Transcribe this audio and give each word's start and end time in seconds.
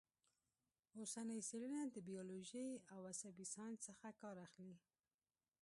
اوسنۍ 0.97 1.39
څېړنه 1.49 1.81
د 1.89 1.95
بیولوژۍ 2.09 2.69
او 2.93 2.99
عصبي 3.11 3.45
ساینس 3.55 3.79
څخه 3.87 4.07
کار 4.21 4.35
اخلي 4.47 4.75